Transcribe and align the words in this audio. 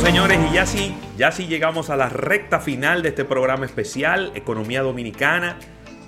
Señores, 0.00 0.38
y 0.50 0.54
ya 0.54 0.66
sí, 0.66 0.94
ya 1.16 1.32
sí 1.32 1.46
llegamos 1.46 1.88
a 1.88 1.96
la 1.96 2.10
recta 2.10 2.60
final 2.60 3.02
de 3.02 3.08
este 3.08 3.24
programa 3.24 3.64
especial, 3.64 4.30
Economía 4.34 4.82
Dominicana. 4.82 5.58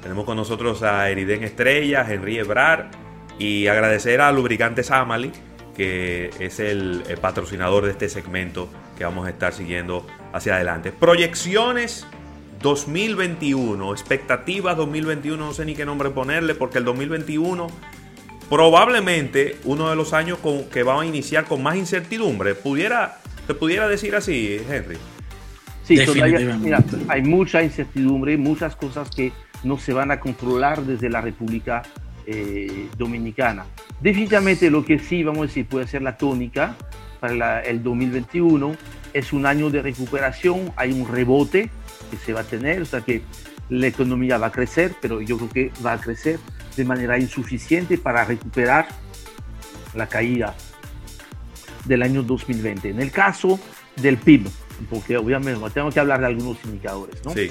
Tenemos 0.02 0.26
con 0.26 0.36
nosotros 0.36 0.82
a 0.82 1.08
Eriden 1.08 1.42
Estrella, 1.42 2.06
Henry 2.08 2.38
Ebrar 2.38 2.90
y 3.38 3.66
agradecer 3.66 4.20
a 4.20 4.30
Lubricantes 4.30 4.90
Amali, 4.90 5.32
que 5.74 6.30
es 6.38 6.60
el, 6.60 7.02
patrocinador 7.20 7.86
de 7.86 7.92
este 7.92 8.10
segmento 8.10 8.68
que 8.96 9.04
vamos 9.04 9.26
a 9.26 9.30
estar 9.30 9.54
siguiendo 9.54 10.06
hacia 10.34 10.56
adelante. 10.56 10.92
Proyecciones 10.92 12.06
2021, 12.62 13.92
expectativas 13.92 14.76
2021, 14.76 15.44
no 15.44 15.54
sé 15.54 15.64
ni 15.64 15.74
qué 15.74 15.86
nombre 15.86 16.10
ponerle, 16.10 16.54
porque 16.54 16.78
el 16.78 16.84
2021 16.84 17.66
probablemente 18.50 19.58
uno 19.64 19.90
de 19.90 19.96
los 19.96 20.12
años 20.12 20.38
que 20.72 20.82
va 20.82 21.00
a 21.00 21.06
iniciar 21.06 21.46
con 21.46 21.62
más 21.62 21.76
incertidumbre. 21.76 22.54
Pudiera, 22.54 23.18
¿Se 23.48 23.54
pudiera 23.54 23.88
decir 23.88 24.14
así, 24.14 24.60
Henry? 24.68 24.98
Sí, 25.82 25.96
todavía, 26.04 26.38
mira, 26.58 26.84
hay 27.08 27.22
mucha 27.22 27.62
incertidumbre, 27.62 28.36
muchas 28.36 28.76
cosas 28.76 29.08
que 29.08 29.32
no 29.64 29.78
se 29.78 29.94
van 29.94 30.10
a 30.10 30.20
controlar 30.20 30.82
desde 30.82 31.08
la 31.08 31.22
República 31.22 31.82
eh, 32.26 32.88
Dominicana. 32.98 33.64
Definitivamente 34.02 34.70
lo 34.70 34.84
que 34.84 34.98
sí, 34.98 35.24
vamos 35.24 35.44
a 35.44 35.46
decir, 35.46 35.66
puede 35.66 35.86
ser 35.86 36.02
la 36.02 36.18
tónica 36.18 36.76
para 37.20 37.62
el 37.62 37.82
2021 37.82 38.76
es 39.14 39.32
un 39.32 39.46
año 39.46 39.70
de 39.70 39.80
recuperación, 39.80 40.70
hay 40.76 40.92
un 40.92 41.08
rebote 41.08 41.70
que 42.10 42.18
se 42.18 42.34
va 42.34 42.40
a 42.40 42.44
tener, 42.44 42.82
o 42.82 42.84
sea 42.84 43.00
que 43.00 43.22
la 43.70 43.86
economía 43.86 44.36
va 44.36 44.48
a 44.48 44.52
crecer, 44.52 44.92
pero 45.00 45.22
yo 45.22 45.38
creo 45.38 45.48
que 45.48 45.72
va 45.82 45.94
a 45.94 45.98
crecer 45.98 46.38
de 46.76 46.84
manera 46.84 47.18
insuficiente 47.18 47.96
para 47.96 48.26
recuperar 48.26 48.88
la 49.94 50.06
caída 50.06 50.54
del 51.88 52.02
año 52.02 52.22
2020. 52.22 52.90
En 52.90 53.00
el 53.00 53.10
caso 53.10 53.58
del 53.96 54.16
PIB, 54.18 54.48
porque 54.90 55.16
obviamente 55.16 55.60
tengo 55.74 55.90
que 55.90 56.00
hablar 56.00 56.20
de 56.20 56.26
algunos 56.26 56.58
indicadores, 56.64 57.24
¿no? 57.24 57.32
Sí. 57.32 57.50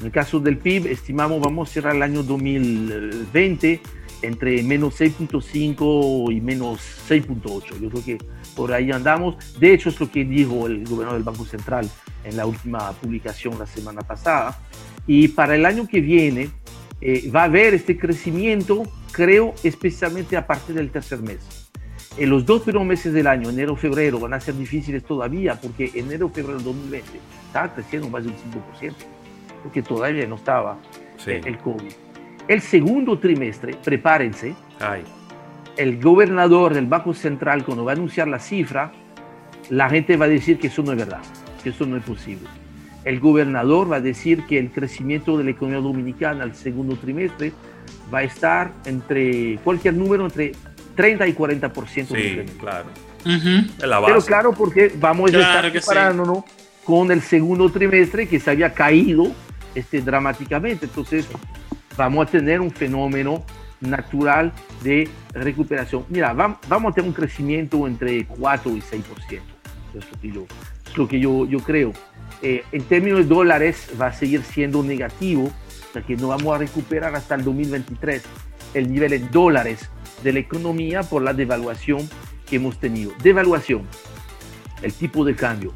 En 0.00 0.06
el 0.06 0.12
caso 0.12 0.40
del 0.40 0.58
PIB, 0.58 0.86
estimamos, 0.86 1.40
vamos 1.40 1.70
a 1.70 1.72
cerrar 1.72 1.96
el 1.96 2.02
año 2.02 2.22
2020 2.22 3.80
entre 4.22 4.62
menos 4.62 5.00
6.5 5.00 6.32
y 6.34 6.40
menos 6.40 6.80
6.8. 7.08 7.80
Yo 7.80 7.90
creo 7.90 8.04
que 8.04 8.18
por 8.56 8.72
ahí 8.72 8.90
andamos. 8.90 9.36
De 9.58 9.72
hecho, 9.72 9.88
es 9.88 10.00
lo 10.00 10.10
que 10.10 10.24
dijo 10.24 10.66
el 10.66 10.84
gobernador 10.84 11.14
del 11.14 11.24
Banco 11.24 11.44
Central 11.44 11.88
en 12.24 12.36
la 12.36 12.46
última 12.46 12.92
publicación 12.92 13.58
la 13.58 13.66
semana 13.66 14.02
pasada. 14.02 14.60
Y 15.06 15.28
para 15.28 15.54
el 15.54 15.64
año 15.64 15.86
que 15.86 16.00
viene 16.00 16.50
eh, 17.00 17.30
va 17.34 17.42
a 17.42 17.44
haber 17.44 17.74
este 17.74 17.96
crecimiento, 17.96 18.82
creo, 19.12 19.54
especialmente 19.62 20.36
a 20.36 20.46
partir 20.46 20.74
del 20.74 20.90
tercer 20.90 21.20
mes. 21.20 21.57
En 22.18 22.30
los 22.30 22.44
dos 22.44 22.62
primeros 22.62 22.84
meses 22.84 23.12
del 23.12 23.28
año, 23.28 23.48
enero, 23.48 23.76
febrero, 23.76 24.18
van 24.18 24.34
a 24.34 24.40
ser 24.40 24.56
difíciles 24.56 25.04
todavía 25.04 25.54
porque 25.54 25.92
enero, 25.94 26.28
febrero 26.28 26.56
del 26.56 26.64
2020 26.64 27.10
estaba 27.46 27.72
creciendo 27.72 28.08
más 28.08 28.24
de 28.24 28.30
un 28.30 28.34
5%, 28.34 28.92
porque 29.62 29.82
todavía 29.82 30.26
no 30.26 30.34
estaba 30.34 30.78
el 31.26 31.58
COVID. 31.58 31.92
El 32.48 32.60
segundo 32.60 33.20
trimestre, 33.20 33.76
prepárense, 33.84 34.56
el 35.76 36.02
gobernador 36.02 36.74
del 36.74 36.86
Banco 36.86 37.14
Central, 37.14 37.64
cuando 37.64 37.84
va 37.84 37.92
a 37.92 37.94
anunciar 37.94 38.26
la 38.26 38.40
cifra, 38.40 38.90
la 39.70 39.88
gente 39.88 40.16
va 40.16 40.24
a 40.24 40.28
decir 40.28 40.58
que 40.58 40.66
eso 40.66 40.82
no 40.82 40.90
es 40.90 40.98
verdad, 40.98 41.20
que 41.62 41.68
eso 41.68 41.86
no 41.86 41.96
es 41.96 42.02
posible. 42.02 42.48
El 43.04 43.20
gobernador 43.20 43.92
va 43.92 43.96
a 43.96 44.00
decir 44.00 44.44
que 44.46 44.58
el 44.58 44.72
crecimiento 44.72 45.38
de 45.38 45.44
la 45.44 45.50
economía 45.50 45.80
dominicana 45.80 46.42
al 46.42 46.56
segundo 46.56 46.96
trimestre 46.96 47.52
va 48.12 48.18
a 48.18 48.22
estar 48.24 48.72
entre 48.86 49.58
cualquier 49.62 49.94
número 49.94 50.24
entre 50.24 50.52
30 50.98 51.28
y 51.28 51.32
40% 51.32 52.06
sí, 52.08 52.56
claro. 52.58 52.88
Pero 53.78 54.20
claro, 54.26 54.52
porque 54.52 54.92
vamos 54.98 55.32
a 55.32 55.38
estar 55.38 55.72
comparándonos 55.72 56.42
con 56.82 57.12
el 57.12 57.22
segundo 57.22 57.70
trimestre 57.70 58.26
que 58.26 58.40
se 58.40 58.50
había 58.50 58.74
caído 58.74 59.30
este, 59.76 60.00
dramáticamente. 60.00 60.86
Entonces, 60.86 61.28
vamos 61.96 62.26
a 62.26 62.30
tener 62.32 62.60
un 62.60 62.72
fenómeno 62.72 63.44
natural 63.80 64.52
de 64.82 65.08
recuperación. 65.34 66.04
Mira, 66.08 66.32
vamos 66.32 66.90
a 66.90 66.94
tener 66.96 67.08
un 67.08 67.14
crecimiento 67.14 67.86
entre 67.86 68.26
4 68.26 68.76
y 68.76 68.80
6%. 68.80 69.40
Es 69.94 70.10
lo 70.10 70.20
que 70.20 70.32
yo, 70.32 70.46
es 70.84 70.96
lo 70.96 71.08
que 71.08 71.20
yo, 71.20 71.46
yo 71.46 71.60
creo. 71.60 71.92
Eh, 72.42 72.64
en 72.72 72.82
términos 72.82 73.20
de 73.20 73.24
dólares 73.26 73.88
va 74.00 74.08
a 74.08 74.12
seguir 74.12 74.42
siendo 74.42 74.82
negativo, 74.82 75.44
o 75.44 75.92
sea 75.92 76.02
que 76.02 76.16
no 76.16 76.26
vamos 76.26 76.56
a 76.56 76.58
recuperar 76.58 77.14
hasta 77.14 77.36
el 77.36 77.44
2023 77.44 78.24
el 78.74 78.90
nivel 78.90 79.12
en 79.12 79.30
dólares 79.30 79.88
de 80.22 80.32
la 80.32 80.38
economía 80.38 81.02
por 81.02 81.22
la 81.22 81.32
devaluación 81.32 82.08
que 82.48 82.56
hemos 82.56 82.78
tenido. 82.78 83.12
Devaluación, 83.22 83.82
el 84.82 84.92
tipo 84.92 85.24
de 85.24 85.34
cambio. 85.34 85.72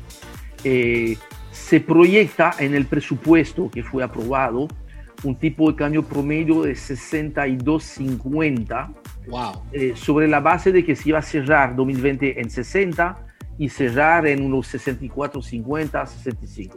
Eh, 0.65 1.17
se 1.51 1.81
proyecta 1.81 2.55
en 2.59 2.75
el 2.75 2.85
presupuesto 2.87 3.71
que 3.71 3.83
fue 3.83 4.03
aprobado 4.03 4.69
un 5.25 5.37
tipo 5.37 5.71
de 5.71 5.77
cambio 5.77 6.03
promedio 6.03 6.63
de 6.63 6.73
62.50 6.73 8.89
wow. 9.29 9.63
Eh, 9.73 9.93
sobre 9.95 10.27
la 10.29 10.41
base 10.41 10.73
de 10.73 10.85
que 10.85 10.97
se 10.97 11.11
iba 11.11 11.21
a 11.21 11.23
cerrar 11.23 11.77
2020 11.77 12.41
en 12.41 12.51
60 12.51 13.19
y 13.59 13.69
cerrar 13.69 14.27
en 14.27 14.45
unos 14.45 14.75
64.50, 14.75 16.07
65. 16.07 16.77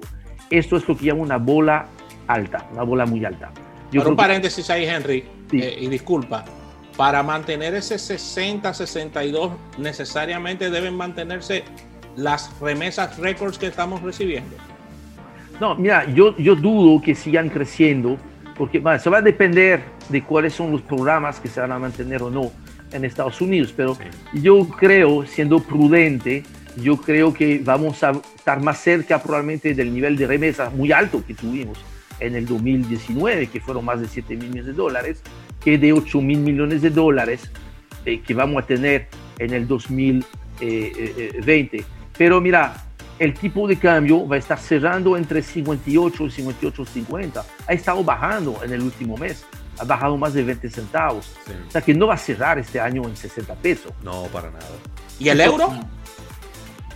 Esto 0.50 0.78
es 0.78 0.88
lo 0.88 0.96
que 0.96 1.06
llamo 1.06 1.24
una 1.24 1.38
bola 1.38 1.88
alta, 2.28 2.68
una 2.72 2.84
bola 2.84 3.06
muy 3.06 3.26
alta. 3.26 3.52
Yo 3.92 4.08
un 4.08 4.16
paréntesis 4.16 4.70
ahí, 4.70 4.86
Henry, 4.86 5.26
eh, 5.54 5.78
y 5.80 5.88
disculpa 5.88 6.46
para 6.98 7.24
mantener 7.24 7.76
ese 7.76 7.96
60-62 7.96 9.52
necesariamente 9.78 10.70
deben 10.70 10.96
mantenerse 10.96 11.64
las 12.16 12.58
remesas 12.60 13.18
récords 13.18 13.58
que 13.58 13.68
estamos 13.68 14.02
recibiendo. 14.02 14.56
No, 15.60 15.76
mira, 15.76 16.06
yo, 16.14 16.36
yo 16.38 16.56
dudo 16.56 17.02
que 17.02 17.16
sigan 17.16 17.50
creciendo, 17.50 18.18
porque 18.58 18.80
bueno, 18.80 18.98
eso 18.98 19.12
va 19.12 19.18
a 19.20 19.22
depender 19.22 19.84
de 20.10 20.22
cuáles 20.24 20.54
son 20.54 20.72
los 20.72 20.82
programas 20.82 21.40
que 21.40 21.48
se 21.48 21.60
van 21.60 21.72
a 21.72 21.80
mantener 21.80 22.24
o 22.24 22.30
no 22.30 22.52
en 22.92 23.04
Estados 23.04 23.42
Unidos, 23.42 23.74
pero 23.76 23.98
yo 24.34 24.68
creo, 24.68 25.26
siendo 25.26 25.60
prudente, 25.60 26.44
yo 26.78 26.98
creo 26.98 27.34
que 27.34 27.62
vamos 27.64 28.04
a 28.04 28.12
estar 28.36 28.62
más 28.62 28.80
cerca 28.80 29.22
probablemente 29.22 29.74
del 29.74 29.94
nivel 29.94 30.18
de 30.18 30.28
remesas 30.28 30.74
muy 30.74 30.92
alto 30.92 31.24
que 31.26 31.34
tuvimos 31.34 31.78
en 32.20 32.36
el 32.36 32.46
2019, 32.46 33.48
que 33.48 33.60
fueron 33.60 33.86
más 33.86 34.00
de 34.00 34.08
7 34.08 34.36
millones 34.36 34.66
de 34.66 34.74
dólares, 34.74 35.22
que 35.66 35.78
de 35.80 35.92
8 35.92 36.22
mil 36.22 36.40
millones 36.40 36.82
de 36.84 36.92
dólares 36.92 37.52
eh, 38.06 38.22
que 38.22 38.34
vamos 38.36 38.64
a 38.64 38.68
tener 38.68 39.08
en 39.40 39.52
el 39.52 39.68
2020. 39.68 40.28
Eh, 40.62 41.86
Pero 42.18 42.40
mira, 42.40 42.86
el 43.18 43.34
tipo 43.34 43.68
de 43.68 43.78
cambio 43.78 44.28
va 44.28 44.36
a 44.36 44.40
estar 44.40 44.60
cerrando 44.60 45.18
entre 45.18 45.42
58 45.42 46.24
y 46.24 46.30
58.50. 46.30 47.44
Ha 47.68 47.74
estado 47.74 48.04
bajando 48.04 48.64
en 48.64 48.74
el 48.74 48.82
último 48.82 49.18
mes. 49.18 49.44
Ha 49.80 49.84
bajado 49.86 50.16
más 50.18 50.34
de 50.34 50.44
20 50.44 50.70
centavos. 50.70 51.36
O 51.68 51.72
sea 51.72 51.82
que 51.82 51.94
no 51.94 52.08
va 52.08 52.14
a 52.14 52.18
cerrar 52.18 52.60
este 52.60 52.80
año 52.80 53.04
en 53.04 53.18
60 53.18 53.56
pesos. 53.56 53.92
No, 54.04 54.24
para 54.26 54.52
nada. 54.52 54.66
¿Y 55.20 55.30
el 55.30 55.42
euro? 55.42 55.74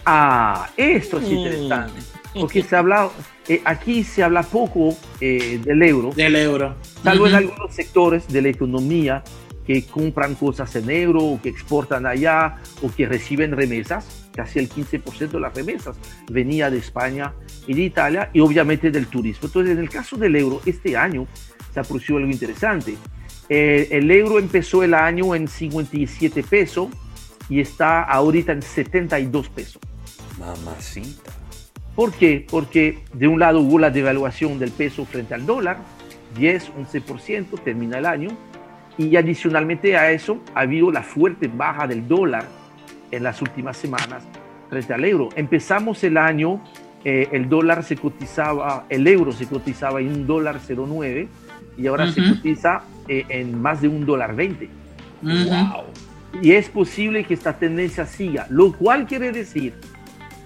Ah, 0.06 0.69
esto 0.78 1.18
es 1.18 1.28
mm. 1.28 1.34
interesante. 1.34 2.19
Porque 2.34 2.62
se 2.62 2.75
habla, 2.75 3.09
eh, 3.47 3.62
aquí 3.66 4.03
se 4.03 4.23
habla 4.23 4.44
poco 4.44 4.95
eh, 5.19 5.59
del 5.63 5.81
euro. 5.84 6.12
Del 6.12 6.35
euro. 6.35 6.75
Salvo 7.03 7.28
en 7.28 7.35
algunos 7.35 7.73
sectores 7.73 8.28
de 8.28 8.41
la 8.41 8.50
economía 8.50 9.23
que 9.66 9.85
compran 9.85 10.34
cosas 10.35 10.75
en 10.75 10.90
euro 10.90 11.23
o 11.23 11.41
que 11.41 11.50
exportan 11.50 12.06
allá 12.06 12.56
o 12.81 12.91
que 12.91 13.06
reciben 13.06 13.51
remesas. 13.51 14.29
Casi 14.35 14.59
el 14.59 14.69
15% 14.69 15.29
de 15.29 15.40
las 15.40 15.53
remesas 15.53 15.95
venía 16.31 16.69
de 16.69 16.78
España 16.78 17.34
y 17.67 17.73
de 17.73 17.81
Italia 17.81 18.29
y 18.34 18.40
obviamente 18.40 18.90
del 18.90 19.07
turismo. 19.07 19.47
Entonces, 19.47 19.73
en 19.73 19.79
el 19.79 19.90
caso 19.90 20.17
del 20.17 20.35
euro, 20.35 20.61
este 20.66 20.97
año 20.97 21.28
se 21.73 21.79
ha 21.79 21.84
producido 21.84 22.17
algo 22.17 22.31
interesante. 22.31 22.96
Eh, 23.47 23.88
el 23.91 24.09
euro 24.11 24.40
empezó 24.40 24.84
el 24.84 24.94
año 24.94 25.35
en 25.35 25.47
57 25.47 26.44
pesos 26.44 26.90
y 27.47 27.59
está 27.59 28.03
ahorita 28.03 28.51
en 28.51 28.61
72 28.61 29.50
pesos. 29.50 29.82
Mamacita. 30.40 31.28
¿Por 31.99 32.13
qué? 32.13 32.46
Porque 32.49 32.99
de 33.11 33.28
un 33.28 33.41
lado 33.41 33.59
hubo 33.59 33.78
la 33.78 33.90
devaluación 33.90 34.57
del 34.57 34.72
peso 34.72 35.03
frente 35.03 35.34
al 35.34 35.46
dólar, 35.46 35.79
10, 36.37 36.72
11%, 36.93 37.61
termina 37.61 37.97
el 37.97 38.05
año, 38.05 38.29
y 38.97 39.17
adicionalmente 39.17 39.97
a 39.97 40.09
eso 40.09 40.41
ha 40.55 40.61
habido 40.61 40.93
la 40.93 41.03
fuerte 41.03 41.49
baja 41.53 41.87
del 41.87 42.07
dólar 42.07 42.46
en 43.11 43.23
las 43.23 43.41
últimas 43.41 43.75
semanas 43.75 44.23
frente 44.69 44.93
al 44.93 45.03
euro. 45.03 45.28
Empezamos 45.35 46.01
el 46.05 46.16
año, 46.16 46.63
eh, 47.03 47.28
el 47.34 47.49
dólar 47.49 47.84
se 47.84 47.97
cotizaba, 47.97 48.85
el 48.87 49.05
euro 49.05 49.34
se 49.34 49.46
cotizaba 49.46 49.99
en 49.99 50.07
un 50.07 50.25
dólar 50.25 50.61
0,9 50.66 51.28
y 51.78 51.87
ahora 51.87 52.09
se 52.13 52.23
cotiza 52.29 52.84
eh, 53.09 53.25
en 53.28 53.61
más 53.61 53.81
de 53.81 53.90
un 53.90 54.05
dólar 54.05 54.37
20. 54.37 54.69
¡Wow! 55.22 55.84
Y 56.41 56.53
es 56.53 56.69
posible 56.69 57.25
que 57.25 57.34
esta 57.34 57.59
tendencia 57.59 58.05
siga, 58.05 58.47
lo 58.49 58.72
cual 58.72 59.05
quiere 59.05 59.34
decir 59.34 59.73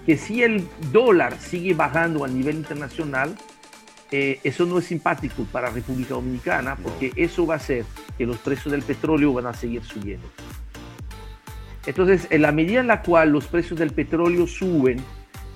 que 0.06 0.16
si 0.16 0.42
el 0.42 0.66
dólar 0.92 1.38
sigue 1.38 1.74
bajando 1.74 2.24
a 2.24 2.28
nivel 2.28 2.56
internacional, 2.56 3.34
eh, 4.10 4.38
eso 4.44 4.66
no 4.66 4.78
es 4.78 4.84
simpático 4.84 5.44
para 5.50 5.70
República 5.70 6.14
Dominicana 6.14 6.76
porque 6.76 7.12
eso 7.16 7.46
va 7.46 7.54
a 7.54 7.56
hacer 7.56 7.84
que 8.16 8.26
los 8.26 8.36
precios 8.38 8.70
del 8.70 8.82
petróleo 8.82 9.32
van 9.32 9.46
a 9.46 9.54
seguir 9.54 9.82
subiendo. 9.82 10.28
Entonces, 11.86 12.26
en 12.30 12.42
la 12.42 12.52
medida 12.52 12.80
en 12.80 12.86
la 12.86 13.02
cual 13.02 13.30
los 13.30 13.46
precios 13.46 13.78
del 13.78 13.92
petróleo 13.92 14.46
suben, 14.46 15.02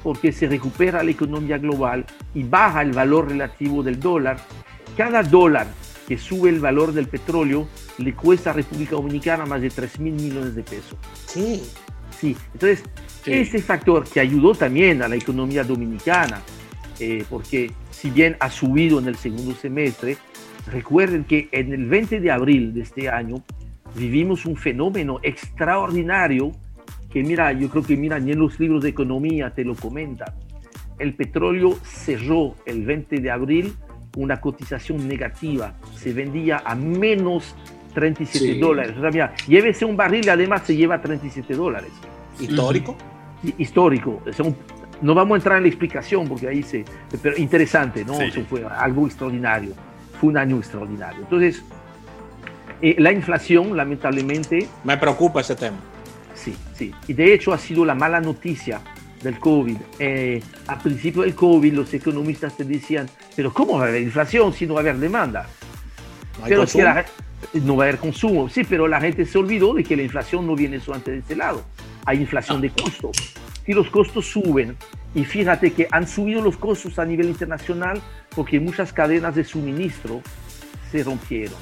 porque 0.02 0.32
se 0.32 0.46
recupera 0.46 1.02
la 1.02 1.10
economía 1.10 1.58
global 1.58 2.04
y 2.34 2.42
baja 2.44 2.82
el 2.82 2.92
valor 2.92 3.28
relativo 3.28 3.82
del 3.82 3.98
dólar. 3.98 4.38
Cada 4.96 5.22
dólar 5.22 5.66
que 6.06 6.18
sube 6.18 6.50
el 6.50 6.60
valor 6.60 6.92
del 6.92 7.08
petróleo 7.08 7.68
le 7.98 8.14
cuesta 8.14 8.50
a 8.50 8.52
República 8.54 8.92
Dominicana 8.92 9.44
más 9.46 9.60
de 9.60 9.70
3 9.70 10.00
mil 10.00 10.14
millones 10.14 10.54
de 10.54 10.62
pesos. 10.62 10.96
Sí. 11.26 11.62
Sí, 12.20 12.36
entonces 12.52 12.84
ese 13.26 13.60
factor 13.60 14.04
que 14.08 14.20
ayudó 14.20 14.54
también 14.54 15.02
a 15.02 15.08
la 15.08 15.16
economía 15.16 15.62
dominicana, 15.62 16.42
eh, 16.98 17.24
porque 17.30 17.70
si 17.90 18.10
bien 18.10 18.36
ha 18.40 18.50
subido 18.50 18.98
en 18.98 19.06
el 19.06 19.16
segundo 19.16 19.54
semestre, 19.54 20.16
recuerden 20.66 21.24
que 21.24 21.48
en 21.52 21.72
el 21.72 21.86
20 21.86 22.20
de 22.20 22.30
abril 22.30 22.74
de 22.74 22.82
este 22.82 23.08
año 23.08 23.44
vivimos 23.94 24.46
un 24.46 24.56
fenómeno 24.56 25.20
extraordinario 25.22 26.52
que 27.10 27.22
mira, 27.22 27.52
yo 27.52 27.70
creo 27.70 27.82
que 27.82 27.96
mira, 27.96 28.18
ni 28.18 28.32
en 28.32 28.40
los 28.40 28.58
libros 28.60 28.82
de 28.82 28.90
economía 28.90 29.54
te 29.54 29.64
lo 29.64 29.74
comenta. 29.74 30.34
El 30.98 31.14
petróleo 31.14 31.78
cerró 31.84 32.56
el 32.66 32.84
20 32.84 33.20
de 33.20 33.30
abril 33.30 33.74
una 34.16 34.40
cotización 34.40 35.06
negativa, 35.06 35.74
se 35.94 36.12
vendía 36.12 36.62
a 36.64 36.74
menos 36.74 37.54
37 37.98 38.58
dólares. 38.60 38.94
O 38.96 39.00
sea, 39.00 39.10
mira, 39.10 39.34
llévese 39.48 39.84
un 39.84 39.96
barril 39.96 40.24
y 40.24 40.28
además 40.28 40.62
se 40.64 40.76
lleva 40.76 41.00
37 41.00 41.52
dólares. 41.54 41.90
¿Histórico? 42.38 42.96
Histórico. 43.58 44.22
no 45.02 45.14
vamos 45.14 45.34
a 45.34 45.36
entrar 45.38 45.56
en 45.56 45.64
la 45.64 45.68
explicación 45.68 46.28
porque 46.28 46.46
ahí 46.46 46.62
se... 46.62 46.84
Pero 47.20 47.36
interesante, 47.36 48.04
¿no? 48.04 48.20
Eso 48.20 48.42
fue 48.48 48.64
algo 48.64 49.06
extraordinario. 49.06 49.72
Fue 50.20 50.30
un 50.30 50.36
año 50.36 50.58
extraordinario. 50.58 51.20
Entonces, 51.22 51.64
eh, 52.80 52.94
la 52.98 53.10
inflación, 53.10 53.76
lamentablemente... 53.76 54.68
Me 54.84 54.96
preocupa 54.96 55.40
ese 55.40 55.56
tema. 55.56 55.78
Sí, 56.34 56.54
sí. 56.74 56.94
Y 57.08 57.14
de 57.14 57.34
hecho 57.34 57.52
ha 57.52 57.58
sido 57.58 57.84
la 57.84 57.96
mala 57.96 58.20
noticia 58.20 58.80
del 59.22 59.40
COVID. 59.40 59.76
Eh, 59.98 60.40
al 60.68 60.78
principio 60.78 61.22
del 61.22 61.34
COVID 61.34 61.72
los 61.72 61.92
economistas 61.92 62.56
te 62.56 62.62
decían, 62.62 63.08
pero 63.34 63.52
¿cómo 63.52 63.78
va 63.78 63.86
a 63.86 63.88
haber 63.88 64.02
inflación 64.02 64.52
si 64.52 64.66
no 64.66 64.74
va 64.74 64.80
a 64.80 64.82
haber 64.82 64.98
demanda? 64.98 65.48
No, 66.38 66.44
pero 66.46 66.66
no 67.54 67.76
va 67.76 67.84
a 67.84 67.88
haber 67.88 68.00
consumo. 68.00 68.48
Sí, 68.48 68.62
pero 68.68 68.88
la 68.88 69.00
gente 69.00 69.24
se 69.24 69.38
olvidó 69.38 69.74
de 69.74 69.84
que 69.84 69.96
la 69.96 70.02
inflación 70.02 70.46
no 70.46 70.54
viene 70.54 70.80
solamente 70.80 71.12
de 71.12 71.18
ese 71.18 71.36
lado. 71.36 71.64
Hay 72.04 72.20
inflación 72.20 72.60
de 72.60 72.70
costos. 72.70 73.34
Si 73.64 73.72
los 73.72 73.90
costos 73.90 74.26
suben, 74.26 74.76
y 75.14 75.24
fíjate 75.24 75.72
que 75.72 75.88
han 75.90 76.06
subido 76.06 76.42
los 76.42 76.56
costos 76.56 76.98
a 76.98 77.04
nivel 77.04 77.28
internacional 77.28 78.00
porque 78.34 78.60
muchas 78.60 78.92
cadenas 78.92 79.34
de 79.34 79.44
suministro 79.44 80.22
se 80.90 81.02
rompieron, 81.02 81.56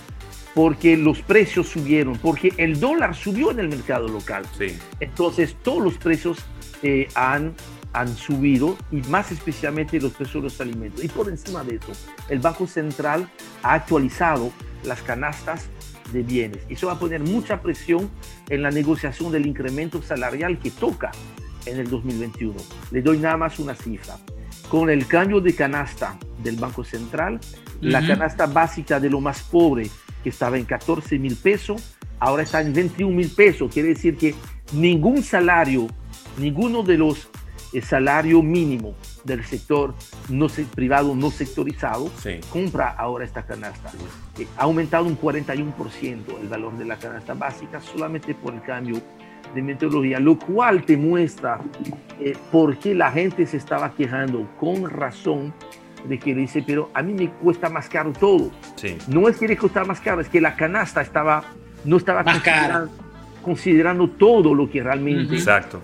porque 0.55 0.97
los 0.97 1.21
precios 1.23 1.69
subieron, 1.69 2.19
porque 2.19 2.53
el 2.57 2.79
dólar 2.79 3.15
subió 3.15 3.51
en 3.51 3.61
el 3.61 3.69
mercado 3.69 4.09
local. 4.09 4.45
Sí. 4.59 4.79
Entonces 5.01 5.57
todos 5.63 5.83
los 5.83 5.99
precios 5.99 6.39
eh, 6.83 7.09
han, 7.15 7.55
han 7.93 8.15
subido 8.17 8.77
y 8.91 8.97
más 9.09 9.33
especialmente 9.33 10.01
los 10.01 10.13
precios 10.13 10.43
de 10.43 10.49
los 10.49 10.61
alimentos. 10.61 11.03
Y 11.03 11.09
por 11.09 11.29
encima 11.29 11.65
de 11.65 11.77
eso, 11.77 11.93
el 12.29 12.41
Banco 12.41 12.67
Central 12.67 13.29
ha 13.63 13.75
actualizado 13.75 14.53
las 14.87 15.03
canastas 15.03 15.69
de 16.13 16.23
bienes. 16.23 16.61
Eso 16.69 16.87
va 16.87 16.95
a 16.95 16.99
poner 16.99 17.21
mucha 17.21 17.61
presión 17.61 18.11
en 18.49 18.63
la 18.63 18.71
negociación 18.71 19.33
del 19.33 19.47
incremento 19.47 20.03
salarial 20.03 20.59
que 20.59 20.71
toca 20.71 21.11
en 21.67 21.79
el 21.79 21.91
2021. 21.91 22.55
Le 22.91 23.03
doy 23.03 23.19
nada 23.19 23.37
más 23.37 23.59
una 23.59 23.75
cifra. 23.75 24.17
Con 24.69 24.91
el 24.91 25.07
cambio 25.07 25.41
de 25.41 25.55
canasta 25.55 26.19
del 26.43 26.57
Banco 26.57 26.85
Central, 26.85 27.41
la 27.81 28.05
canasta 28.07 28.47
básica 28.47 28.99
de 28.99 29.11
lo 29.11 29.21
más 29.21 29.43
pobre, 29.43 29.89
que 30.23 30.31
estaba 30.31 30.59
en 30.59 30.65
14 30.65 31.19
mil 31.19 31.37
pesos, 31.37 31.97
ahora 32.19 32.43
está 32.43 32.61
en 32.61 32.73
21 32.73 33.15
mil 33.15 33.31
pesos. 33.31 33.73
Quiere 33.73 33.91
decir 33.91 34.17
que 34.17 34.35
ningún 34.73 35.23
salario, 35.23 35.87
ninguno 36.39 36.83
de 36.83 36.99
los 36.99 37.29
el 37.73 37.83
salario 37.83 38.43
mínimo 38.43 38.95
del 39.27 39.45
sector 39.45 39.95
no 40.29 40.47
privado 40.75 41.15
no 41.15 41.31
sectorizado 41.31 42.11
compra 42.51 42.91
ahora 42.91 43.25
esta 43.25 43.45
canasta. 43.45 43.91
Eh, 44.39 44.47
ha 44.57 44.63
aumentado 44.63 45.05
un 45.05 45.19
41% 45.19 46.41
el 46.41 46.49
valor 46.49 46.77
de 46.79 46.85
la 46.85 46.97
canasta 46.97 47.35
básica 47.35 47.81
solamente 47.81 48.35
por 48.35 48.55
el 48.55 48.63
cambio 48.63 49.03
de 49.55 49.63
metodología, 49.63 50.21
lo 50.21 50.39
cual 50.39 50.85
te 50.85 50.97
muestra 50.97 51.61
eh, 52.21 52.37
por 52.51 52.79
qué 52.79 52.95
la 52.95 53.11
gente 53.11 53.47
se 53.47 53.57
estaba 53.57 53.93
quejando 53.95 54.49
con 54.59 54.89
razón 54.89 55.53
de 56.07 56.19
que 56.19 56.35
dice, 56.35 56.63
pero 56.65 56.91
a 56.95 57.03
mí 57.03 57.15
me 57.15 57.31
cuesta 57.31 57.69
más 57.69 57.89
caro 57.89 58.13
todo. 58.13 58.51
No 59.09 59.29
es 59.29 59.39
que 59.39 59.49
le 59.49 59.57
costara 59.57 59.87
más 59.87 60.01
caro, 60.01 60.21
es 60.21 60.29
que 60.29 60.41
la 60.41 60.55
canasta 60.55 61.01
estaba, 61.01 61.43
no 61.85 61.97
estaba 61.97 62.23
más 62.23 62.41
cara 62.43 62.89
considerando 63.47 64.11
todo 64.11 64.53
lo 64.55 64.69
que 64.69 64.83
realmente 64.83 65.37
Exacto. 65.37 65.81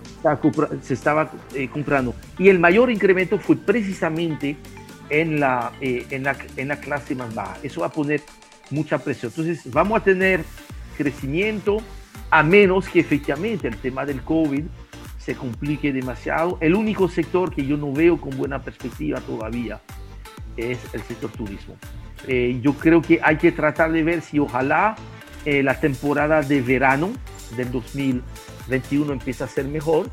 se 0.82 0.94
estaba 0.94 1.31
eh, 1.55 1.69
comprando. 1.69 2.12
Y 2.37 2.49
el 2.49 2.59
mayor 2.59 2.91
incremento 2.91 3.38
fue 3.38 3.55
precisamente 3.55 4.56
en 5.09 5.38
la, 5.38 5.70
eh, 5.81 6.05
en, 6.11 6.25
la, 6.25 6.37
en 6.56 6.67
la 6.67 6.81
clase 6.81 7.14
más 7.14 7.32
baja. 7.32 7.59
Eso 7.62 7.82
va 7.82 7.87
a 7.87 7.93
poner 7.93 8.20
mucha 8.70 8.99
presión. 8.99 9.31
Entonces 9.31 9.73
vamos 9.73 10.00
a 10.00 10.03
tener 10.03 10.43
crecimiento 10.99 11.81
a 12.31 12.43
menos 12.43 12.88
que 12.88 12.99
efectivamente 12.99 13.69
el 13.69 13.76
tema 13.76 14.05
del 14.05 14.23
COVID 14.23 14.64
se 15.19 15.37
complique 15.37 15.93
demasiado. 15.93 16.59
El 16.61 16.75
único 16.75 17.09
sector 17.09 17.55
que 17.55 17.64
yo 17.64 17.76
no 17.76 17.93
veo 17.93 18.20
con 18.20 18.37
buena 18.37 18.61
perspectiva 18.61 19.20
todavía 19.20 19.81
es 20.56 20.81
el 20.93 21.03
sector 21.03 21.31
turismo. 21.31 21.76
Eh, 22.26 22.59
yo 22.61 22.73
creo 22.73 23.00
que 23.00 23.20
hay 23.23 23.37
que 23.37 23.53
tratar 23.53 23.93
de 23.93 24.03
ver 24.03 24.20
si 24.20 24.41
ojalá 24.41 24.97
la 25.44 25.81
temporada 25.81 26.41
de 26.41 26.61
verano 26.62 27.11
del 27.56 27.70
2021 27.70 29.12
empieza 29.12 29.44
a 29.44 29.49
ser 29.49 29.66
mejor, 29.66 30.08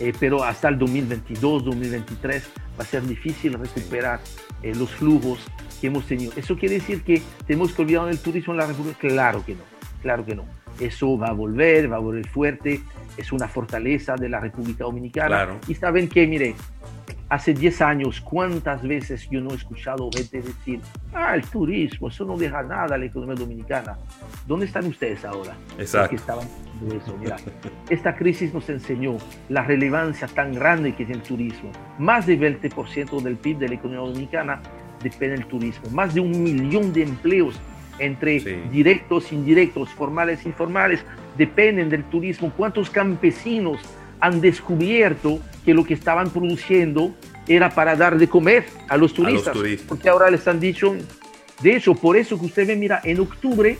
eh, 0.00 0.12
pero 0.18 0.44
hasta 0.44 0.68
el 0.68 0.78
2022, 0.78 1.64
2023 1.64 2.44
va 2.78 2.84
a 2.84 2.86
ser 2.86 3.06
difícil 3.06 3.54
recuperar 3.54 4.20
eh, 4.62 4.74
los 4.74 4.90
flujos 4.90 5.40
que 5.80 5.86
hemos 5.88 6.06
tenido. 6.06 6.32
¿Eso 6.36 6.56
quiere 6.56 6.76
decir 6.76 7.02
que 7.02 7.22
tenemos 7.46 7.72
que 7.72 7.82
olvidar 7.82 8.08
el 8.08 8.18
turismo 8.18 8.52
en 8.52 8.58
la 8.58 8.66
República? 8.66 8.98
Claro 8.98 9.44
que 9.44 9.54
no, 9.54 9.62
claro 10.02 10.24
que 10.24 10.34
no. 10.34 10.44
Eso 10.80 11.16
va 11.16 11.28
a 11.28 11.32
volver, 11.32 11.90
va 11.90 11.96
a 11.96 12.00
volver 12.00 12.28
fuerte, 12.28 12.82
es 13.16 13.32
una 13.32 13.48
fortaleza 13.48 14.14
de 14.16 14.28
la 14.28 14.40
República 14.40 14.84
Dominicana. 14.84 15.58
Y 15.66 15.74
saben 15.74 16.08
que, 16.08 16.26
mire, 16.26 16.54
hace 17.28 17.52
10 17.52 17.82
años, 17.82 18.20
¿cuántas 18.20 18.82
veces 18.82 19.28
yo 19.30 19.40
no 19.40 19.50
he 19.50 19.54
escuchado 19.54 20.08
gente 20.14 20.40
decir, 20.40 20.80
ah, 21.12 21.34
el 21.34 21.42
turismo, 21.42 22.08
eso 22.08 22.24
no 22.24 22.36
deja 22.36 22.62
nada 22.62 22.94
a 22.94 22.98
la 22.98 23.04
economía 23.04 23.34
dominicana? 23.34 23.96
¿Dónde 24.46 24.66
están 24.66 24.86
ustedes 24.86 25.24
ahora? 25.24 25.54
Exacto. 25.78 26.14
estaban 26.14 26.46
eso. 26.94 27.16
Mira, 27.18 27.36
esta 27.88 28.14
crisis 28.14 28.52
nos 28.52 28.68
enseñó 28.68 29.16
la 29.48 29.64
relevancia 29.64 30.28
tan 30.28 30.52
grande 30.54 30.92
que 30.92 31.04
tiene 31.04 31.14
el 31.14 31.22
turismo. 31.22 31.70
Más 31.98 32.26
del 32.26 32.40
20% 32.40 33.20
del 33.22 33.36
PIB 33.36 33.58
de 33.58 33.68
la 33.68 33.74
economía 33.74 34.06
dominicana 34.06 34.60
depende 35.02 35.38
del 35.38 35.46
turismo. 35.46 35.90
Más 35.90 36.14
de 36.14 36.20
un 36.20 36.42
millón 36.42 36.92
de 36.92 37.02
empleos 37.02 37.58
entre 37.98 38.40
directos, 38.70 39.32
indirectos, 39.32 39.88
formales, 39.90 40.44
informales, 40.44 41.04
dependen 41.38 41.88
del 41.88 42.04
turismo. 42.04 42.52
¿Cuántos 42.56 42.90
campesinos 42.90 43.80
han 44.20 44.40
descubierto 44.40 45.40
que 45.64 45.74
lo 45.74 45.84
que 45.84 45.94
estaban 45.94 46.30
produciendo 46.30 47.14
era 47.48 47.70
para 47.70 47.96
dar 47.96 48.18
de 48.18 48.28
comer 48.28 48.66
a 48.88 48.96
los 48.96 49.14
turistas. 49.14 49.56
Porque 49.88 50.08
ahora 50.08 50.30
les 50.30 50.46
han 50.48 50.60
dicho, 50.60 50.94
de 51.62 51.76
hecho, 51.76 51.94
por 51.94 52.16
eso 52.16 52.38
que 52.38 52.46
usted 52.46 52.66
ve, 52.66 52.76
mira, 52.76 53.00
en 53.04 53.20
octubre, 53.20 53.78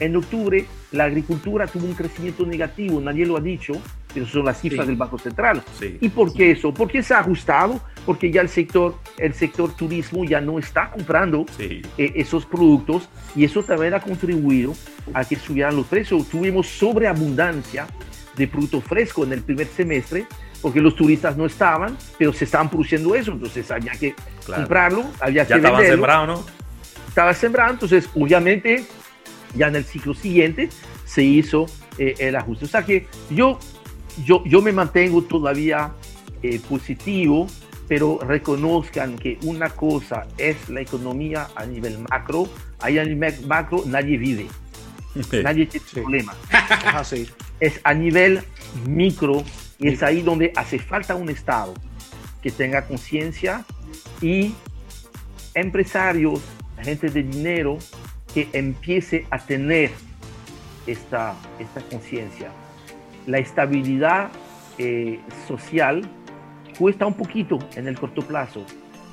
en 0.00 0.16
octubre 0.16 0.66
la 0.92 1.04
agricultura 1.04 1.66
tuvo 1.66 1.86
un 1.86 1.94
crecimiento 1.94 2.46
negativo, 2.46 3.00
nadie 3.00 3.26
lo 3.26 3.36
ha 3.36 3.40
dicho, 3.40 3.74
pero 4.14 4.26
son 4.26 4.44
las 4.44 4.60
cifras 4.60 4.86
del 4.86 4.96
Banco 4.96 5.18
Central. 5.18 5.62
¿Y 6.00 6.08
por 6.08 6.32
qué 6.32 6.52
eso? 6.52 6.72
Porque 6.72 7.02
se 7.02 7.12
ha 7.12 7.18
ajustado, 7.20 7.80
porque 8.06 8.30
ya 8.30 8.40
el 8.40 8.48
sector, 8.48 8.94
el 9.18 9.34
sector 9.34 9.74
turismo 9.74 10.24
ya 10.24 10.40
no 10.40 10.58
está 10.58 10.90
comprando 10.90 11.44
eh, 11.58 11.82
esos 11.96 12.46
productos 12.46 13.08
y 13.34 13.44
eso 13.44 13.62
también 13.62 13.94
ha 13.94 14.00
contribuido 14.00 14.74
a 15.12 15.24
que 15.24 15.36
subieran 15.36 15.76
los 15.76 15.86
precios. 15.86 16.28
Tuvimos 16.28 16.66
sobreabundancia 16.66 17.86
de 18.36 18.46
producto 18.46 18.80
fresco 18.80 19.24
en 19.24 19.32
el 19.32 19.42
primer 19.42 19.66
semestre, 19.66 20.26
porque 20.60 20.80
los 20.80 20.94
turistas 20.94 21.36
no 21.36 21.46
estaban, 21.46 21.96
pero 22.18 22.32
se 22.32 22.44
estaban 22.44 22.68
produciendo 22.68 23.14
eso, 23.14 23.32
entonces 23.32 23.70
había 23.70 23.92
que 23.92 24.14
comprarlo, 24.44 25.04
había 25.20 25.44
ya 25.44 25.48
que 25.48 25.54
estaba 25.54 25.82
sembrado, 25.82 26.26
¿no? 26.26 26.44
Estaba 27.08 27.34
sembrado, 27.34 27.72
entonces 27.72 28.08
obviamente 28.14 28.84
ya 29.54 29.68
en 29.68 29.76
el 29.76 29.84
ciclo 29.84 30.14
siguiente 30.14 30.68
se 31.04 31.22
hizo 31.22 31.66
eh, 31.98 32.14
el 32.18 32.36
ajuste. 32.36 32.66
O 32.66 32.68
sea 32.68 32.84
que 32.84 33.06
yo, 33.30 33.58
yo, 34.24 34.42
yo 34.44 34.60
me 34.60 34.72
mantengo 34.72 35.22
todavía 35.22 35.92
eh, 36.42 36.60
positivo, 36.68 37.46
pero 37.88 38.18
reconozcan 38.18 39.16
que 39.16 39.38
una 39.44 39.70
cosa 39.70 40.26
es 40.36 40.68
la 40.68 40.80
economía 40.80 41.48
a 41.54 41.64
nivel 41.64 41.98
macro, 42.10 42.48
ahí 42.80 42.98
a 42.98 43.04
nivel 43.04 43.34
macro 43.46 43.82
nadie 43.86 44.18
vive, 44.18 44.46
nadie 45.42 45.66
tiene 45.66 45.86
problema. 45.92 46.34
así 46.94 47.28
es 47.60 47.80
a 47.84 47.94
nivel 47.94 48.42
micro 48.86 49.44
y 49.78 49.88
es 49.88 50.02
ahí 50.02 50.22
donde 50.22 50.52
hace 50.56 50.78
falta 50.78 51.14
un 51.14 51.28
Estado 51.28 51.74
que 52.42 52.50
tenga 52.50 52.86
conciencia 52.86 53.64
y 54.20 54.54
empresarios, 55.54 56.40
gente 56.82 57.08
de 57.08 57.22
dinero 57.22 57.78
que 58.32 58.48
empiece 58.52 59.26
a 59.30 59.38
tener 59.38 59.90
esta, 60.86 61.34
esta 61.58 61.80
conciencia. 61.82 62.50
La 63.26 63.38
estabilidad 63.38 64.30
eh, 64.78 65.20
social 65.48 66.02
cuesta 66.78 67.06
un 67.06 67.14
poquito 67.14 67.58
en 67.74 67.88
el 67.88 67.98
corto 67.98 68.22
plazo, 68.22 68.64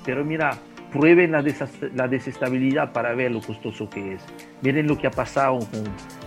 pero 0.05 0.23
mira, 0.25 0.59
prueben 0.93 1.31
la, 1.31 1.43
la 1.95 2.07
desestabilidad 2.07 2.93
para 2.93 3.13
ver 3.15 3.31
lo 3.31 3.41
costoso 3.41 3.89
que 3.89 4.13
es. 4.13 4.21
Miren 4.61 4.87
lo 4.87 4.97
que 4.97 5.07
ha 5.07 5.11
pasado 5.11 5.59
con 5.59 5.83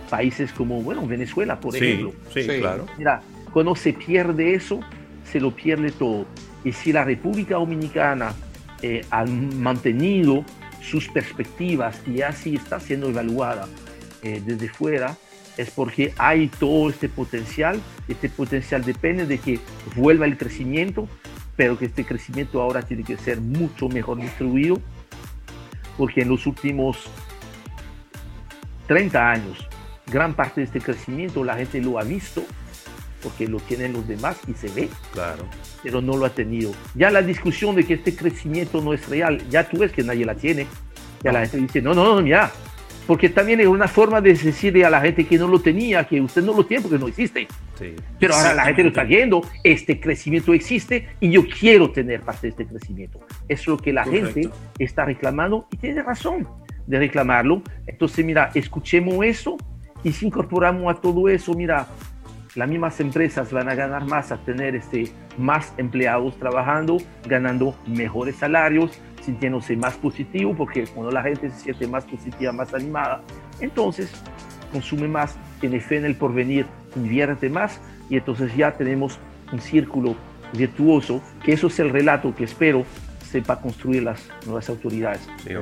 países 0.09 0.51
como, 0.51 0.81
bueno, 0.81 1.07
Venezuela, 1.07 1.59
por 1.59 1.75
ejemplo. 1.75 2.13
Sí, 2.33 2.45
claro. 2.45 2.85
Mira, 2.97 3.21
cuando 3.53 3.75
se 3.75 3.93
pierde 3.93 4.53
eso, 4.53 4.81
se 5.23 5.39
lo 5.39 5.51
pierde 5.51 5.91
todo. 5.91 6.25
Y 6.63 6.73
si 6.73 6.91
la 6.91 7.03
República 7.03 7.55
Dominicana 7.55 8.33
eh, 8.81 9.05
ha 9.09 9.25
mantenido 9.25 10.43
sus 10.81 11.07
perspectivas 11.09 12.01
y 12.05 12.21
así 12.21 12.55
está 12.55 12.79
siendo 12.79 13.09
evaluada 13.09 13.67
eh, 14.21 14.41
desde 14.45 14.69
fuera, 14.69 15.15
es 15.57 15.71
porque 15.71 16.13
hay 16.17 16.47
todo 16.47 16.89
este 16.89 17.09
potencial. 17.09 17.79
Este 18.07 18.29
potencial 18.29 18.83
depende 18.83 19.25
de 19.25 19.37
que 19.37 19.59
vuelva 19.95 20.25
el 20.25 20.37
crecimiento, 20.37 21.07
pero 21.57 21.77
que 21.77 21.85
este 21.85 22.05
crecimiento 22.05 22.61
ahora 22.61 22.83
tiene 22.83 23.03
que 23.03 23.17
ser 23.17 23.41
mucho 23.41 23.89
mejor 23.89 24.21
distribuido, 24.21 24.79
porque 25.97 26.21
en 26.21 26.29
los 26.29 26.45
últimos 26.45 27.09
30 28.87 29.31
años, 29.31 29.67
gran 30.05 30.35
parte 30.35 30.61
de 30.61 30.65
este 30.65 30.79
crecimiento 30.79 31.43
la 31.43 31.55
gente 31.55 31.81
lo 31.81 31.99
ha 31.99 32.03
visto, 32.03 32.43
porque 33.23 33.47
lo 33.47 33.59
tienen 33.59 33.93
los 33.93 34.07
demás 34.07 34.37
y 34.47 34.53
se 34.53 34.69
ve. 34.69 34.87
Claro. 35.11 35.45
Pero 35.81 35.99
no 36.01 36.15
lo 36.15 36.25
ha 36.25 36.29
tenido. 36.29 36.71
Ya 36.93 37.09
la 37.09 37.23
discusión 37.23 37.75
de 37.75 37.83
que 37.83 37.95
este 37.95 38.15
crecimiento 38.15 38.79
no 38.79 38.93
es 38.93 39.09
real, 39.09 39.43
ya 39.49 39.67
tú 39.67 39.79
ves 39.79 39.91
que 39.91 40.03
nadie 40.03 40.25
la 40.25 40.35
tiene. 40.35 40.67
Ya 41.23 41.31
la 41.31 41.41
gente 41.41 41.57
dice, 41.57 41.81
no, 41.81 41.95
no, 41.95 42.03
no, 42.15 42.21
mira, 42.21 42.51
porque 43.07 43.29
también 43.29 43.61
es 43.61 43.67
una 43.67 43.87
forma 43.87 44.19
de 44.19 44.33
decirle 44.33 44.85
a 44.85 44.89
la 44.89 44.99
gente 44.99 45.25
que 45.25 45.37
no 45.37 45.47
lo 45.47 45.59
tenía, 45.59 46.03
que 46.03 46.19
usted 46.19 46.43
no 46.43 46.53
lo 46.53 46.65
tiene 46.65 46.83
porque 46.83 46.99
no 46.99 47.07
existe. 47.07 47.47
Pero 48.19 48.35
ahora 48.35 48.53
la 48.53 48.65
gente 48.65 48.83
lo 48.83 48.89
está 48.89 49.03
viendo, 49.03 49.41
este 49.63 49.99
crecimiento 49.99 50.53
existe 50.53 51.07
y 51.21 51.31
yo 51.31 51.43
quiero 51.47 51.91
tener 51.91 52.21
parte 52.21 52.47
de 52.47 52.49
este 52.49 52.65
crecimiento. 52.65 53.19
Es 53.47 53.65
lo 53.65 53.77
que 53.77 53.93
la 53.93 54.03
gente 54.03 54.49
está 54.77 55.05
reclamando 55.05 55.67
y 55.71 55.77
tiene 55.77 56.03
razón 56.03 56.45
de 56.85 56.99
reclamarlo. 56.99 57.61
Entonces, 57.85 58.25
mira, 58.25 58.51
escuchemos 58.53 59.25
eso 59.25 59.57
y 60.03 60.11
si 60.11 60.27
incorporamos 60.27 60.93
a 60.93 60.99
todo 60.99 61.29
eso, 61.29 61.53
mira, 61.53 61.87
las 62.55 62.67
mismas 62.67 62.99
empresas 62.99 63.53
van 63.53 63.69
a 63.69 63.75
ganar 63.75 64.05
más 64.05 64.31
a 64.33 64.37
tener 64.37 64.75
este, 64.75 65.11
más 65.37 65.73
empleados 65.77 66.37
trabajando, 66.37 66.97
ganando 67.25 67.73
mejores 67.85 68.35
salarios, 68.35 68.99
sintiéndose 69.27 69.75
más 69.75 69.95
positivo, 69.95 70.55
porque 70.55 70.85
cuando 70.87 71.11
la 71.11 71.21
gente 71.21 71.49
se 71.49 71.59
siente 71.59 71.85
más 71.85 72.05
positiva, 72.05 72.53
más 72.53 72.73
animada, 72.73 73.21
entonces 73.59 74.09
consume 74.71 75.09
más, 75.09 75.35
tiene 75.59 75.81
fe 75.81 75.97
en 75.97 76.05
el 76.05 76.15
porvenir, 76.15 76.65
invierte 76.95 77.49
más 77.49 77.81
y 78.09 78.15
entonces 78.15 78.55
ya 78.55 78.71
tenemos 78.71 79.19
un 79.51 79.59
círculo 79.59 80.15
virtuoso, 80.53 81.21
que 81.43 81.51
eso 81.51 81.67
es 81.67 81.77
el 81.79 81.89
relato 81.89 82.33
que 82.33 82.45
espero 82.45 82.85
sepa 83.29 83.59
construir 83.59 84.03
las 84.03 84.29
nuevas 84.45 84.69
autoridades. 84.69 85.27
Sí, 85.43 85.53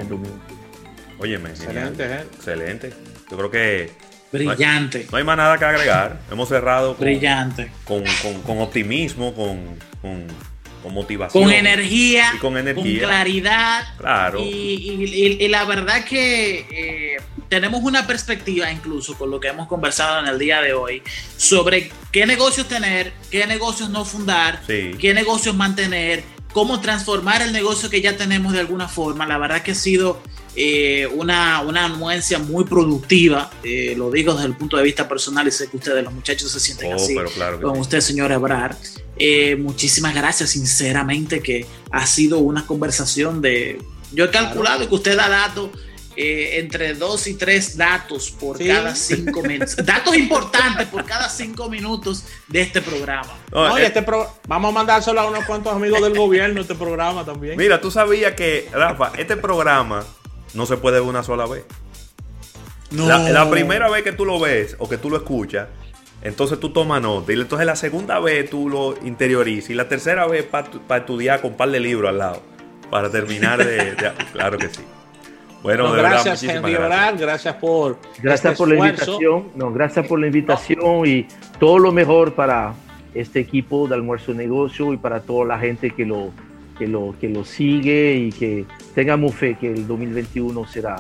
Óyeme, 1.18 1.50
excelente, 1.50 2.04
¿eh? 2.04 2.22
excelente. 2.36 2.94
Yo 3.32 3.38
creo 3.38 3.50
que 3.50 3.92
Brillante. 4.32 5.08
No 5.12 5.18
hay, 5.18 5.24
más 5.24 5.38
nada 5.38 5.58
que 5.58 5.66
agregar. 5.66 6.20
Hemos 6.32 6.50
cerrado 6.50 6.96
con, 6.96 7.06
Brillante. 7.06 7.72
Con, 7.86 8.04
con, 8.46 8.60
optimismo, 8.60 9.34
con, 9.34 9.58
con 10.86 10.94
motivación. 10.94 11.44
Con 11.44 11.52
energía, 11.52 12.34
y 12.36 12.38
con, 12.38 12.58
energía. 12.58 13.00
con 13.02 13.10
claridad. 13.10 13.84
Claro. 13.98 14.40
Y, 14.40 15.36
y, 15.40 15.48
la 15.48 15.66
verdad 15.66 16.06
que 16.06 16.60
eh, 16.70 17.18
tenemos 17.50 17.82
una 17.82 18.06
perspectiva, 18.06 18.72
incluso 18.72 19.18
con 19.18 19.32
lo 19.32 19.40
que 19.40 19.48
hemos 19.48 19.68
conversado 19.68 20.20
en 20.20 20.28
el 20.28 20.38
día 20.38 20.62
de 20.62 20.74
hoy, 20.74 21.02
sobre 21.38 21.92
qué 22.12 22.28
negocios 22.28 22.68
tener, 22.68 23.14
qué 23.32 23.48
negocios 23.48 23.90
no 23.90 24.06
fundar, 24.06 24.62
qué 24.68 25.14
negocios 25.16 25.56
mantener, 25.56 26.24
cómo 26.54 26.80
transformar 26.82 27.42
el 27.42 27.52
negocio 27.52 27.90
que 27.90 28.02
ya 28.02 28.16
tenemos 28.16 28.54
de 28.54 28.60
alguna 28.60 28.88
forma. 28.88 29.26
La 29.26 29.40
verdad 29.40 29.64
que 29.64 29.72
ha 29.72 29.76
sido 29.76 30.22
eh, 30.58 31.06
una, 31.08 31.62
una 31.62 31.86
anuencia 31.86 32.40
muy 32.40 32.64
productiva, 32.64 33.52
eh, 33.62 33.94
lo 33.98 34.10
digo 34.10 34.34
desde 34.34 34.48
el 34.48 34.56
punto 34.56 34.78
de 34.78 34.84
vista 34.84 35.06
personal 35.06 35.46
y 35.48 35.52
sé 35.52 35.68
que 35.70 35.76
ustedes, 35.76 36.02
los 36.02 36.14
muchachos, 36.14 36.50
se 36.50 36.62
sienten 36.62 36.94
oh, 36.94 36.96
así 36.96 37.14
con 37.62 37.78
usted, 37.78 38.00
señor 38.00 38.32
Ebrar. 38.32 38.78
Eh, 39.18 39.58
muchísimas 39.58 40.16
gracias, 40.16 40.52
sinceramente, 40.52 41.42
que 41.42 41.66
ha 41.92 42.08
sido 42.08 42.40
una 42.40 42.66
conversación 42.66 43.42
de... 43.42 43.82
Yo 44.14 44.26
he 44.26 44.30
calculado 44.30 44.88
que 44.88 44.96
usted 44.96 45.20
ha 45.20 45.28
dado 45.28 45.72
entre 46.18 46.94
dos 46.94 47.28
y 47.28 47.34
tres 47.34 47.76
datos 47.76 48.32
por 48.32 48.58
cada 48.58 48.96
cinco 48.96 49.42
minutos. 49.44 49.76
datos 49.84 50.16
importantes 50.16 50.88
por 50.88 51.04
cada 51.04 51.28
cinco 51.28 51.70
minutos 51.70 52.24
de 52.48 52.62
este 52.62 52.82
programa. 52.82 53.38
este 53.78 54.06
vamos 54.48 54.70
a 54.70 54.72
mandárselo 54.72 55.20
a 55.20 55.26
unos 55.26 55.44
cuantos 55.44 55.74
amigos 55.74 56.02
del 56.02 56.16
gobierno 56.16 56.62
este 56.62 56.76
programa 56.76 57.26
también. 57.26 57.58
Mira, 57.58 57.82
tú 57.82 57.92
sabías 57.92 58.34
que, 58.34 58.70
Rafa, 58.72 59.12
este 59.18 59.36
programa 59.36 60.06
no 60.54 60.66
se 60.66 60.78
puede 60.78 61.00
ver 61.00 61.10
una 61.10 61.24
sola 61.24 61.46
vez. 61.46 61.66
La, 62.92 63.50
primera 63.50 63.90
vez 63.90 64.04
que 64.04 64.12
tú 64.12 64.26
lo 64.26 64.40
ves 64.40 64.76
o 64.80 64.88
que 64.88 64.98
tú 64.98 65.10
lo 65.10 65.18
escuchas, 65.18 65.68
entonces 66.22 66.60
tú 66.60 66.70
tomas 66.70 67.02
nota. 67.02 67.34
Y 67.34 67.40
entonces 67.40 67.66
la 67.66 67.76
segunda 67.76 68.20
vez 68.20 68.50
tú 68.50 68.70
lo 68.70 68.96
interiorizas. 69.06 69.72
Y 69.72 69.74
la 69.74 69.88
tercera 69.88 70.28
vez 70.28 70.46
para 70.46 70.98
estudiar 70.98 71.42
con 71.42 71.52
un 71.52 71.58
par 71.58 71.70
de 71.70 71.80
libros 71.80 72.10
al 72.10 72.18
lado. 72.20 72.42
Para 72.90 73.10
terminar 73.10 73.64
de. 73.64 73.96
claro 74.34 74.58
que 74.58 74.70
sí. 74.70 74.82
Bueno, 75.64 75.92
gracias, 75.94 76.44
Henry 76.44 76.74
gracias. 76.74 77.20
gracias 77.20 77.56
por. 77.56 77.98
Gracias 78.22 78.52
este 78.52 78.58
por 78.58 78.68
la 78.70 78.76
invitación. 78.76 79.46
No, 79.56 79.72
gracias 79.72 80.08
por 80.08 80.20
la 80.20 80.28
invitación 80.28 81.06
y 81.08 81.28
todo 81.60 81.80
lo 81.80 81.92
mejor 81.92 82.34
para 82.34 82.76
este 83.16 83.40
equipo 83.40 83.88
de 83.88 83.96
almuerzo 83.96 84.34
negocio 84.34 84.94
y 84.94 84.98
para 84.98 85.22
toda 85.22 85.46
la 85.46 85.60
gente 85.60 85.90
que 85.90 86.06
lo, 86.06 86.30
que 86.78 86.88
lo, 86.88 87.16
que 87.20 87.30
lo 87.30 87.46
sigue 87.46 88.14
y 88.16 88.32
que 88.32 88.66
tengamos 88.96 89.36
fe 89.36 89.56
que 89.60 89.72
el 89.72 89.86
2021 89.86 90.66
será 90.68 90.96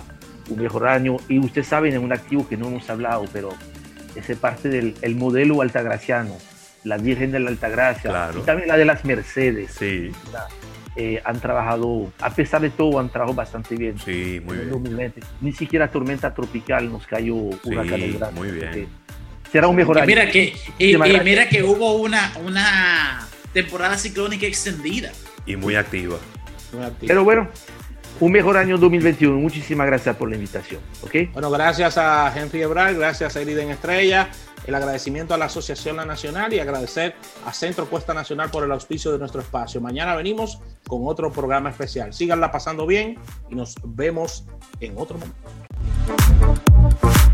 un 0.49 0.61
mejor 0.61 0.87
año. 0.87 1.17
Y 1.27 1.39
ustedes 1.39 1.67
saben, 1.67 1.93
es 1.93 1.99
un 1.99 2.13
activo 2.13 2.47
que 2.47 2.57
no 2.57 2.67
hemos 2.67 2.87
hablado, 2.89 3.25
pero 3.33 3.53
es 4.15 4.37
parte 4.37 4.69
del 4.69 4.95
el 5.01 5.15
modelo 5.15 5.61
altagraciano, 5.61 6.37
la 6.83 6.97
Virgen 6.97 7.31
de 7.31 7.39
la 7.39 7.49
Altagracia, 7.49 8.31
y 8.37 8.41
también 8.41 8.67
la 8.67 8.77
de 8.77 8.85
las 8.85 9.05
Mercedes. 9.05 9.71
Sí. 9.79 10.11
Eh, 10.97 11.21
han 11.25 11.41
trabajado, 11.41 12.09
a 12.21 12.29
pesar 12.29 12.61
de 12.61 12.69
todo, 12.69 12.99
han 12.99 13.09
trabajado 13.09 13.35
bastante 13.35 13.75
bien. 13.75 13.97
Sí, 13.99 14.41
muy 14.45 14.57
bien. 14.57 15.13
Ni 15.41 15.51
siquiera 15.51 15.89
tormenta 15.89 16.33
tropical 16.33 16.89
nos 16.89 17.05
cayó 17.05 17.35
huracán 17.35 17.99
sí, 17.99 18.19
Muy 18.33 18.51
bien. 18.51 18.87
Será 19.51 19.67
un 19.67 19.75
mejor 19.75 19.97
año. 19.97 20.07
Mira 20.07 20.29
que, 20.29 20.53
y, 20.77 20.95
mira 20.97 21.49
que 21.49 21.63
hubo 21.63 21.95
una, 21.95 22.33
una 22.45 23.27
temporada 23.51 23.97
ciclónica 23.97 24.45
extendida. 24.45 25.11
Y 25.45 25.55
muy 25.55 25.75
activa. 25.75 26.17
Pero 27.05 27.23
bueno, 27.23 27.49
un 28.19 28.31
mejor 28.31 28.57
año 28.57 28.77
2021. 28.77 29.37
Muchísimas 29.37 29.87
gracias 29.87 30.15
por 30.15 30.29
la 30.29 30.35
invitación. 30.35 30.81
¿okay? 31.03 31.27
Bueno, 31.27 31.49
gracias 31.51 31.97
a 31.97 32.31
Henry 32.35 32.61
Ebral, 32.61 32.95
gracias 32.95 33.35
a 33.35 33.41
Eriden 33.41 33.69
Estrella, 33.69 34.29
el 34.65 34.75
agradecimiento 34.75 35.33
a 35.33 35.37
la 35.37 35.45
Asociación 35.45 35.97
La 35.97 36.05
Nacional 36.05 36.53
y 36.53 36.59
agradecer 36.59 37.15
a 37.45 37.53
Centro 37.53 37.87
Cuesta 37.87 38.13
Nacional 38.13 38.49
por 38.49 38.63
el 38.63 38.71
auspicio 38.71 39.11
de 39.11 39.19
nuestro 39.19 39.41
espacio. 39.41 39.81
Mañana 39.81 40.15
venimos 40.15 40.59
con 40.87 41.01
otro 41.05 41.31
programa 41.31 41.69
especial. 41.69 42.13
Síganla 42.13 42.51
pasando 42.51 42.85
bien 42.87 43.17
y 43.49 43.55
nos 43.55 43.75
vemos 43.83 44.45
en 44.79 44.97
otro 44.97 45.17
momento. 45.17 47.15